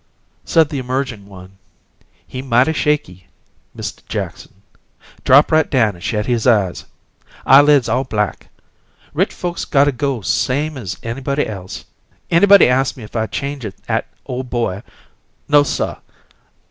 [0.43, 1.59] Said the emerging one:
[2.25, 3.27] "He mighty shaky,
[3.75, 4.55] Mist' Jackson.
[5.23, 6.85] Drop right down an' shet his eyes.
[7.45, 8.47] Eyelids all black.
[9.13, 11.85] Rich folks gotta go same as anybody else.
[12.31, 14.81] Anybody ast me if I change 'ith 'at ole boy
[15.47, 15.97] No, suh!